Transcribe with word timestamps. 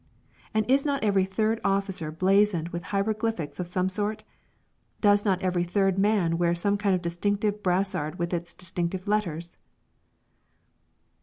And 0.55 0.65
is 0.67 0.83
not 0.83 1.03
every 1.03 1.25
third 1.25 1.61
office 1.63 2.01
blazoned 2.17 2.69
with 2.69 2.85
hieroglyphics 2.85 3.59
of 3.59 3.67
some 3.67 3.87
sort? 3.87 4.23
Does 4.99 5.25
not 5.25 5.43
every 5.43 5.63
third 5.63 5.99
man 5.99 6.39
wear 6.39 6.55
some 6.55 6.75
kind 6.75 6.95
of 6.95 7.03
distinctive 7.03 7.61
brassard 7.61 8.17
with 8.17 8.33
its 8.33 8.51
distinctive 8.55 9.07
letters? 9.07 9.57